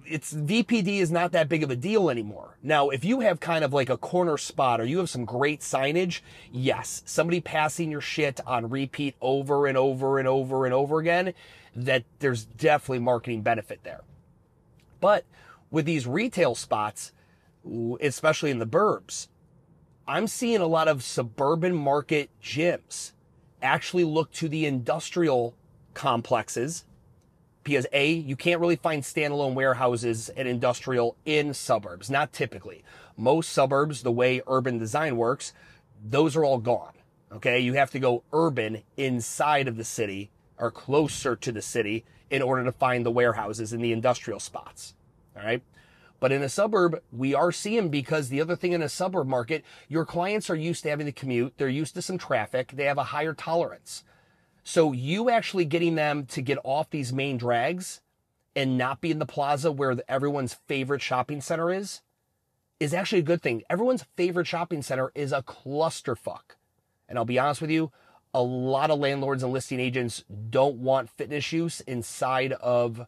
it's 0.06 0.34
VPD 0.34 1.00
is 1.00 1.12
not 1.12 1.32
that 1.34 1.50
big 1.50 1.64
of 1.64 1.70
a 1.70 1.76
deal 1.76 2.10
anymore. 2.10 2.58
Now, 2.64 2.90
if 2.90 3.04
you 3.04 3.22
have 3.22 3.40
kind 3.40 3.64
of 3.64 3.74
like 3.74 3.90
a 3.90 3.98
corner 3.98 4.38
spot 4.38 4.80
or 4.80 4.86
you 4.86 5.00
have 5.00 5.10
some 5.10 5.26
great 5.26 5.62
signage, 5.62 6.22
yes, 6.52 7.02
somebody 7.06 7.42
passing 7.42 7.92
your 7.92 8.02
shit 8.02 8.40
on 8.46 8.70
repeat 8.70 9.16
over 9.22 9.68
and 9.68 9.78
over 9.78 10.20
and 10.20 10.28
over 10.28 10.66
and 10.66 10.74
over 10.74 11.00
again, 11.00 11.34
that 11.76 12.04
there's 12.20 12.46
definitely 12.46 13.00
marketing 13.00 13.42
benefit 13.42 13.84
there. 13.84 14.02
But 15.00 15.26
with 15.72 15.86
these 15.86 16.08
retail 16.08 16.56
spots, 16.56 17.12
especially 18.02 18.52
in 18.52 18.60
the 18.60 18.66
burbs, 18.66 19.28
I'm 20.08 20.28
seeing 20.28 20.62
a 20.62 20.68
lot 20.68 20.88
of 20.88 21.04
suburban 21.04 21.76
market 21.76 22.30
gyms 22.42 23.12
actually 23.62 24.06
look 24.06 24.32
to 24.34 24.48
the 24.48 24.66
industrial 24.66 25.56
complexes 25.94 26.86
because 27.64 27.86
A, 27.92 28.12
you 28.14 28.38
can't 28.38 28.62
really 28.62 28.78
find 28.78 29.04
standalone 29.04 29.54
warehouses 29.54 30.30
and 30.30 30.48
industrial 30.48 31.18
in 31.26 31.54
suburbs, 31.54 32.10
not 32.10 32.32
typically. 32.32 32.86
Most 33.18 33.50
suburbs, 33.52 34.04
the 34.04 34.12
way 34.12 34.42
urban 34.48 34.78
design 34.78 35.18
works, 35.18 35.52
those 36.02 36.38
are 36.38 36.46
all 36.46 36.60
gone. 36.60 36.94
Okay. 37.30 37.60
You 37.60 37.74
have 37.74 37.92
to 37.92 38.00
go 38.00 38.24
urban 38.32 38.84
inside 38.96 39.68
of 39.68 39.76
the 39.76 39.84
city 39.84 40.32
or 40.58 40.72
closer 40.72 41.36
to 41.36 41.52
the 41.52 41.62
city 41.62 42.06
in 42.30 42.42
order 42.42 42.64
to 42.64 42.72
find 42.72 43.06
the 43.06 43.12
warehouses 43.12 43.74
and 43.74 43.84
the 43.84 43.92
industrial 43.92 44.40
spots. 44.40 44.94
All 45.38 45.46
right. 45.46 45.62
But 46.20 46.32
in 46.32 46.42
a 46.42 46.50
suburb, 46.50 47.02
we 47.12 47.36
are 47.36 47.52
seeing 47.52 47.90
because 47.90 48.30
the 48.30 48.42
other 48.42 48.56
thing 48.56 48.72
in 48.72 48.82
a 48.82 48.90
suburb 48.90 49.28
market, 49.28 49.64
your 49.88 50.04
clients 50.04 50.50
are 50.50 50.56
used 50.56 50.84
to 50.84 50.90
having 50.90 51.06
to 51.06 51.12
commute. 51.12 51.54
They're 51.58 51.70
used 51.70 51.94
to 51.94 52.02
some 52.02 52.18
traffic. 52.18 52.72
They 52.72 52.86
have 52.86 52.98
a 52.98 53.04
higher 53.04 53.34
tolerance. 53.34 54.04
So 54.64 54.92
you 54.92 55.30
actually 55.30 55.66
getting 55.66 55.96
them 55.96 56.26
to 56.28 56.42
get 56.42 56.58
off 56.64 56.90
these 56.90 57.14
main 57.14 57.38
drags 57.38 58.02
and 58.56 58.78
not 58.78 59.00
be 59.00 59.12
in 59.12 59.20
the 59.20 59.26
plaza 59.26 59.72
where 59.72 59.96
everyone's 60.08 60.56
favorite 60.68 61.02
shopping 61.02 61.40
center 61.40 61.72
is, 61.72 62.02
is 62.80 62.94
actually 62.94 63.20
a 63.20 63.24
good 63.24 63.42
thing. 63.42 63.62
Everyone's 63.70 64.06
favorite 64.16 64.48
shopping 64.48 64.82
center 64.82 65.12
is 65.14 65.32
a 65.32 65.44
clusterfuck. 65.44 66.56
And 67.08 67.18
I'll 67.18 67.26
be 67.26 67.40
honest 67.40 67.62
with 67.62 67.70
you, 67.70 67.92
a 68.34 68.42
lot 68.42 68.90
of 68.90 69.00
landlords 69.00 69.44
and 69.44 69.54
listing 69.54 69.80
agents 69.80 70.26
don't 70.50 70.78
want 70.78 71.12
fitness 71.12 71.52
use 71.54 71.82
inside 71.82 72.54
of 72.54 73.06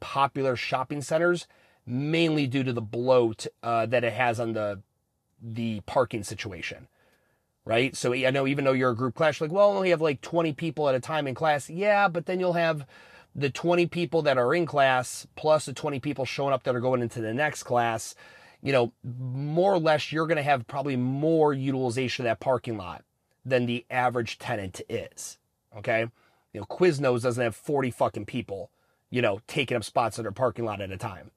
popular 0.00 0.56
shopping 0.56 1.02
centers, 1.02 1.46
mainly 1.86 2.46
due 2.46 2.64
to 2.64 2.72
the 2.72 2.82
bloat 2.82 3.46
uh, 3.62 3.86
that 3.86 4.04
it 4.04 4.12
has 4.12 4.40
on 4.40 4.52
the 4.52 4.80
the 5.42 5.80
parking 5.80 6.22
situation 6.22 6.88
right? 7.64 7.96
So 7.96 8.12
I 8.12 8.30
know 8.30 8.46
even 8.46 8.64
though 8.64 8.72
you're 8.72 8.90
a 8.90 8.96
group 8.96 9.14
class, 9.14 9.40
like, 9.40 9.52
well, 9.52 9.70
only 9.70 9.90
have 9.90 10.00
like 10.00 10.20
20 10.20 10.52
people 10.52 10.88
at 10.88 10.94
a 10.94 11.00
time 11.00 11.26
in 11.26 11.34
class. 11.34 11.70
Yeah, 11.70 12.08
but 12.08 12.26
then 12.26 12.40
you'll 12.40 12.54
have 12.54 12.86
the 13.34 13.50
20 13.50 13.86
people 13.86 14.22
that 14.22 14.38
are 14.38 14.54
in 14.54 14.66
class 14.66 15.26
plus 15.36 15.66
the 15.66 15.72
20 15.72 16.00
people 16.00 16.24
showing 16.24 16.52
up 16.52 16.62
that 16.64 16.76
are 16.76 16.80
going 16.80 17.02
into 17.02 17.20
the 17.20 17.34
next 17.34 17.62
class. 17.64 18.14
You 18.62 18.72
know, 18.72 18.92
more 19.02 19.74
or 19.74 19.78
less, 19.78 20.12
you're 20.12 20.26
going 20.26 20.36
to 20.36 20.42
have 20.42 20.66
probably 20.66 20.96
more 20.96 21.52
utilization 21.52 22.24
of 22.24 22.30
that 22.30 22.40
parking 22.40 22.76
lot 22.76 23.04
than 23.44 23.66
the 23.66 23.84
average 23.90 24.38
tenant 24.38 24.80
is. 24.88 25.38
Okay. 25.76 26.06
You 26.52 26.60
know, 26.60 26.66
Quiznos 26.66 27.22
doesn't 27.22 27.42
have 27.42 27.56
40 27.56 27.90
fucking 27.90 28.26
people, 28.26 28.70
you 29.14 29.22
know, 29.22 29.40
taking 29.46 29.76
up 29.76 29.84
spots 29.84 30.18
in 30.18 30.24
their 30.24 30.32
parking 30.32 30.64
lot 30.64 30.80
at 30.80 30.90
a 30.90 30.96
time. 30.96 31.30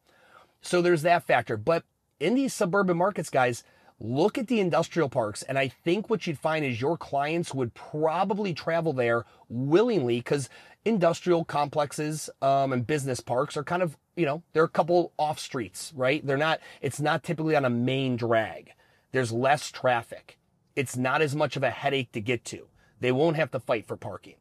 So 0.62 0.82
there's 0.82 1.04
that 1.04 1.28
factor. 1.28 1.58
But 1.58 1.84
in 2.20 2.34
these 2.34 2.52
suburban 2.52 2.98
markets, 2.98 3.30
guys, 3.30 3.64
look 4.00 4.40
at 4.40 4.48
the 4.48 4.60
industrial 4.60 5.10
parks. 5.10 5.44
And 5.44 5.60
I 5.60 5.68
think 5.68 6.10
what 6.10 6.26
you'd 6.26 6.40
find 6.40 6.66
is 6.66 6.82
your 6.82 6.98
clients 6.98 7.54
would 7.54 7.76
probably 7.76 8.56
travel 8.56 8.94
there 8.94 9.26
willingly 9.48 10.18
because 10.18 10.50
industrial 10.86 11.46
complexes 11.46 12.32
um, 12.42 12.74
and 12.74 12.88
business 12.88 13.20
parks 13.20 13.56
are 13.56 13.64
kind 13.64 13.84
of, 13.84 13.96
you 14.16 14.26
know, 14.26 14.42
they're 14.54 14.64
a 14.64 14.70
couple 14.70 15.14
off 15.20 15.38
streets, 15.38 15.94
right? 15.96 16.26
They're 16.26 16.36
not, 16.36 16.60
it's 16.82 17.00
not 17.00 17.22
typically 17.22 17.56
on 17.56 17.64
a 17.64 17.70
main 17.70 18.16
drag. 18.16 18.72
There's 19.12 19.32
less 19.32 19.70
traffic. 19.70 20.40
It's 20.76 20.98
not 20.98 21.22
as 21.22 21.36
much 21.36 21.56
of 21.56 21.62
a 21.62 21.70
headache 21.70 22.12
to 22.14 22.22
get 22.22 22.44
to. 22.46 22.70
They 23.02 23.12
won't 23.12 23.36
have 23.36 23.52
to 23.52 23.60
fight 23.60 23.86
for 23.86 23.98
parking. 23.98 24.38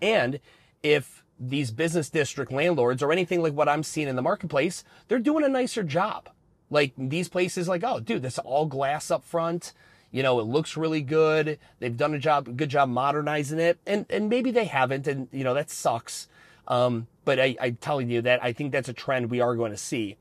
And 0.00 0.38
if 0.84 1.23
these 1.38 1.70
business 1.70 2.10
district 2.10 2.52
landlords 2.52 3.02
or 3.02 3.12
anything 3.12 3.42
like 3.42 3.52
what 3.52 3.68
I'm 3.68 3.82
seeing 3.82 4.08
in 4.08 4.16
the 4.16 4.22
marketplace, 4.22 4.84
they're 5.08 5.18
doing 5.18 5.44
a 5.44 5.48
nicer 5.48 5.82
job. 5.82 6.28
Like 6.70 6.92
these 6.96 7.28
places, 7.28 7.68
like, 7.68 7.84
oh, 7.84 8.00
dude, 8.00 8.22
this 8.22 8.38
all 8.38 8.66
glass 8.66 9.10
up 9.10 9.24
front. 9.24 9.72
You 10.10 10.22
know, 10.22 10.38
it 10.38 10.44
looks 10.44 10.76
really 10.76 11.02
good. 11.02 11.58
They've 11.80 11.96
done 11.96 12.14
a 12.14 12.18
job, 12.18 12.56
good 12.56 12.68
job 12.68 12.88
modernizing 12.88 13.58
it. 13.58 13.78
And, 13.84 14.06
and 14.08 14.28
maybe 14.28 14.50
they 14.52 14.64
haven't. 14.66 15.06
And, 15.08 15.28
you 15.32 15.44
know, 15.44 15.54
that 15.54 15.70
sucks. 15.70 16.28
Um, 16.68 17.08
but 17.24 17.40
I, 17.40 17.56
I'm 17.60 17.76
telling 17.76 18.10
you 18.10 18.22
that 18.22 18.42
I 18.42 18.52
think 18.52 18.72
that's 18.72 18.88
a 18.88 18.92
trend 18.92 19.30
we 19.30 19.40
are 19.40 19.56
going 19.56 19.72
to 19.72 19.76
see. 19.76 20.16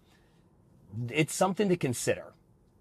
It's 1.09 1.33
something 1.33 1.69
to 1.69 1.77
consider, 1.77 2.33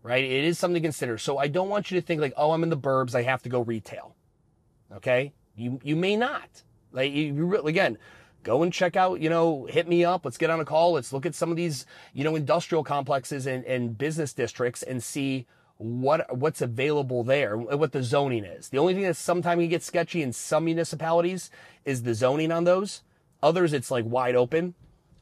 right? 0.03 0.25
It 0.25 0.45
is 0.45 0.59
something 0.59 0.83
to 0.83 0.87
consider. 0.87 1.19
So 1.19 1.39
I 1.39 1.49
don't 1.49 1.69
want 1.69 1.91
you 1.91 2.01
to 2.01 2.07
think 2.07 2.21
like, 2.21 2.35
oh, 2.37 2.53
I'm 2.53 2.63
in 2.63 2.71
the 2.71 2.77
burbs. 2.77 3.15
I 3.15 3.23
have 3.23 3.43
to 3.43 3.49
go 3.49 3.61
retail. 3.61 4.15
Okay. 4.95 5.33
You, 5.55 5.81
you 5.83 5.97
may 5.97 6.17
not. 6.17 6.63
Like 6.93 7.13
you, 7.13 7.57
again, 7.67 7.99
go 8.43 8.63
and 8.63 8.73
check 8.73 8.97
out, 8.97 9.21
you 9.21 9.29
know, 9.29 9.67
hit 9.67 9.89
me 9.89 10.05
up. 10.05 10.25
Let's 10.25 10.39
get 10.39 10.51
on 10.51 10.61
a 10.61 10.65
call. 10.65 10.93
Let's 10.93 11.13
look 11.13 11.27
at 11.27 11.35
some 11.35 11.51
of 11.51 11.57
these, 11.57 11.87
you 12.13 12.25
know, 12.25 12.37
industrial 12.37 12.85
complexes 12.85 13.47
and, 13.47 13.65
and 13.65 13.97
business 13.97 14.33
districts 14.33 14.83
and 14.83 15.03
see 15.03 15.47
what, 15.79 16.37
what's 16.37 16.61
available 16.61 17.25
there, 17.25 17.57
what 17.57 17.93
the 17.93 18.03
zoning 18.03 18.45
is. 18.45 18.69
The 18.69 18.79
only 18.79 18.95
thing 18.95 19.03
that 19.05 19.17
sometimes 19.17 19.61
can 19.61 19.69
get 19.69 19.83
sketchy 19.83 20.23
in 20.23 20.33
some 20.33 20.65
municipalities 20.65 21.51
is 21.85 22.03
the 22.03 22.15
zoning 22.15 22.53
on 22.53 22.65
those. 22.65 23.03
Others, 23.43 23.73
it's 23.73 23.91
like 23.91 24.05
wide 24.05 24.37
open. 24.37 24.75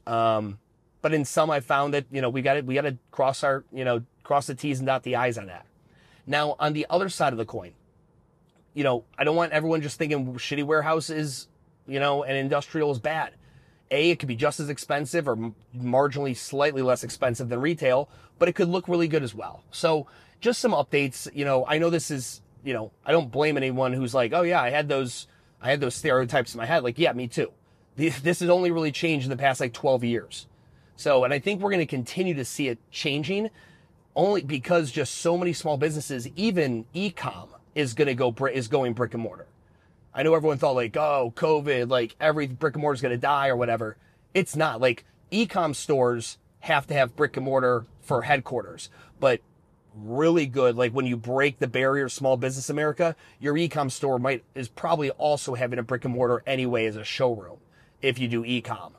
Um, 0.07 0.59
but 1.03 1.15
in 1.15 1.25
some, 1.25 1.51
I 1.51 1.61
found 1.61 1.95
that, 1.95 2.05
you 2.11 2.21
know, 2.21 2.29
we 2.29 2.43
got 2.43 2.55
to, 2.55 2.61
we 2.61 2.75
got 2.75 2.83
to 2.83 2.99
cross 3.11 3.43
our, 3.43 3.65
you 3.73 3.85
know, 3.85 4.03
cross 4.23 4.47
the 4.47 4.55
T's 4.55 4.81
and 4.81 4.87
dot 4.87 5.03
the 5.03 5.17
I's 5.17 5.39
on 5.39 5.47
that. 5.47 5.67
Now, 6.27 6.57
on 6.59 6.75
the 6.75 6.87
other 6.91 7.09
side 7.09 7.33
of 7.33 7.39
the 7.39 7.47
coin, 7.47 7.73
you 8.75 8.85
know, 8.85 9.05
I 9.19 9.25
don't 9.25 9.37
want 9.37 9.53
everyone 9.53 9.81
just 9.81 9.99
thinking 9.99 10.35
shitty 10.35 10.65
warehouse 10.65 11.11
is 11.11 11.49
you 11.91 12.01
know, 12.01 12.23
and 12.23 12.37
industrial 12.37 12.91
is 12.91 12.99
bad. 12.99 13.35
A, 13.91 14.11
it 14.11 14.21
could 14.21 14.29
be 14.29 14.37
just 14.37 14.61
as 14.61 14.71
expensive 14.71 15.27
or 15.29 15.37
marginally 15.77 16.37
slightly 16.37 16.81
less 16.81 17.03
expensive 17.03 17.49
than 17.49 17.61
retail, 17.61 18.09
but 18.39 18.49
it 18.49 18.53
could 18.53 18.69
look 18.69 18.87
really 18.89 19.09
good 19.09 19.25
as 19.25 19.35
well. 19.35 19.65
So 19.73 20.07
just 20.41 20.61
some 20.61 20.73
updates. 20.73 21.29
You 21.35 21.45
know, 21.45 21.67
I 21.67 21.79
know 21.79 21.91
this 21.91 22.11
is, 22.11 22.41
you 22.63 22.73
know, 22.73 22.93
I 23.05 23.11
don't 23.11 23.33
blame 23.33 23.57
anyone 23.57 23.93
who's 23.93 24.15
like, 24.15 24.33
oh 24.33 24.43
yeah, 24.43 24.63
I 24.63 24.71
had 24.71 24.89
those, 24.89 25.27
I 25.61 25.71
had 25.71 25.81
those 25.81 25.97
stereotypes 25.97 26.55
in 26.55 26.59
my 26.59 26.67
head. 26.67 26.85
Like, 26.85 26.99
yeah, 26.99 27.13
me 27.13 27.27
too. 27.27 27.53
This 27.97 28.41
has 28.41 28.49
only 28.49 28.71
really 28.71 28.93
changed 28.93 29.27
in 29.27 29.31
the 29.31 29.37
past 29.37 29.61
like 29.61 29.75
12 29.75 30.05
years. 30.05 30.47
So, 30.97 31.25
and 31.25 31.35
I 31.35 31.39
think 31.39 31.61
we're 31.61 31.71
going 31.71 31.81
to 31.81 31.87
continue 31.87 32.35
to 32.35 32.45
see 32.45 32.69
it 32.69 32.79
changing 32.91 33.51
only 34.15 34.43
because 34.43 34.91
just 34.91 35.17
so 35.17 35.37
many 35.37 35.53
small 35.53 35.77
businesses, 35.77 36.29
even 36.37 36.85
ecom 36.95 37.49
is 37.75 37.95
going 37.95 38.07
to 38.07 38.15
go, 38.15 38.35
is 38.47 38.69
going 38.69 38.93
brick 38.93 39.15
and 39.15 39.23
mortar. 39.23 39.47
I 40.15 40.23
know 40.23 40.35
everyone 40.35 40.59
thought 40.59 40.75
like, 40.75 40.97
oh, 40.97 41.33
COVID, 41.37 41.89
like 41.89 42.17
every 42.21 42.47
brick 42.49 42.75
and 42.75 42.83
mortar 42.83 42.95
is 42.95 43.01
going 43.01 43.15
to 43.15 43.19
die 43.19 43.49
or 43.49 43.57
whatever. 43.57 43.97
It's 44.35 44.57
not 44.57 44.81
like 44.81 45.05
ecom 45.31 45.75
stores 45.75 46.39
have 46.61 46.87
to 46.89 46.95
have 46.95 47.17
brick 47.17 47.37
and 47.37 47.47
mortar 47.47 47.87
for 48.01 48.23
headquarters, 48.23 48.91
but 49.19 49.41
really 49.95 50.47
good. 50.47 50.77
Like 50.77 50.93
when 50.93 51.07
you 51.07 51.17
break 51.17 51.59
the 51.59 51.69
barrier 51.69 52.09
small 52.09 52.37
business 52.37 52.71
America, 52.71 53.17
your 53.39 53.55
ecom 53.55 53.91
store 53.91 54.19
might, 54.19 54.45
is 54.55 54.69
probably 54.69 55.11
also 55.11 55.55
having 55.55 55.79
a 55.79 55.83
brick 55.83 56.05
and 56.05 56.15
mortar 56.15 56.43
anyway 56.47 56.87
as 56.87 56.97
a 56.97 57.05
showroom 57.05 57.59
if 58.03 58.19
you 58.19 58.29
do 58.29 58.43
ecom. 58.43 58.93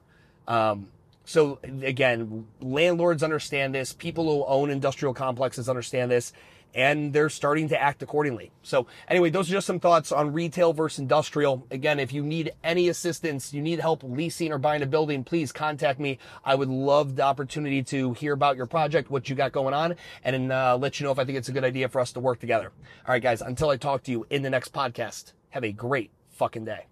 Um, 0.47 0.87
so 1.25 1.59
again, 1.63 2.47
landlords 2.61 3.23
understand 3.23 3.75
this. 3.75 3.93
People 3.93 4.25
who 4.25 4.45
own 4.45 4.69
industrial 4.69 5.13
complexes 5.13 5.69
understand 5.69 6.11
this 6.11 6.33
and 6.73 7.13
they're 7.13 7.29
starting 7.29 7.69
to 7.69 7.81
act 7.81 8.01
accordingly. 8.01 8.51
So 8.63 8.87
anyway, 9.07 9.29
those 9.29 9.49
are 9.49 9.53
just 9.53 9.67
some 9.67 9.79
thoughts 9.79 10.11
on 10.11 10.33
retail 10.33 10.73
versus 10.73 10.99
industrial. 10.99 11.65
Again, 11.71 11.99
if 11.99 12.13
you 12.13 12.23
need 12.23 12.51
any 12.63 12.89
assistance, 12.89 13.53
you 13.53 13.61
need 13.61 13.79
help 13.79 14.03
leasing 14.03 14.51
or 14.51 14.57
buying 14.57 14.81
a 14.81 14.85
building, 14.85 15.23
please 15.23 15.51
contact 15.51 15.99
me. 15.99 16.19
I 16.45 16.55
would 16.55 16.69
love 16.69 17.15
the 17.15 17.23
opportunity 17.23 17.83
to 17.83 18.13
hear 18.13 18.33
about 18.33 18.57
your 18.57 18.65
project, 18.65 19.09
what 19.09 19.29
you 19.29 19.35
got 19.35 19.51
going 19.51 19.73
on, 19.73 19.95
and 20.23 20.51
uh, 20.51 20.77
let 20.77 20.99
you 20.99 21.05
know 21.05 21.11
if 21.11 21.19
I 21.19 21.25
think 21.25 21.37
it's 21.37 21.49
a 21.49 21.53
good 21.53 21.63
idea 21.63 21.89
for 21.89 21.99
us 21.99 22.13
to 22.13 22.19
work 22.19 22.39
together. 22.39 22.71
All 23.05 23.13
right, 23.13 23.21
guys, 23.21 23.41
until 23.41 23.69
I 23.69 23.77
talk 23.77 24.03
to 24.03 24.11
you 24.11 24.25
in 24.29 24.41
the 24.41 24.49
next 24.49 24.73
podcast, 24.73 25.33
have 25.49 25.63
a 25.63 25.71
great 25.71 26.11
fucking 26.29 26.65
day. 26.65 26.90